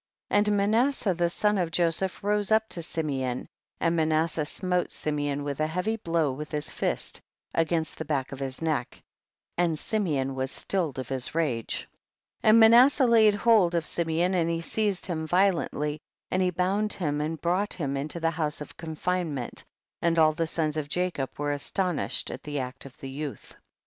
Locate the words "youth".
23.11-23.55